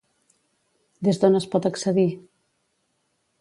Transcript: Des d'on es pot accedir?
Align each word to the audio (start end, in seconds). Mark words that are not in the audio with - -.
Des 1.07 1.21
d'on 1.23 1.37
es 1.41 1.47
pot 1.57 1.67
accedir? 1.71 2.07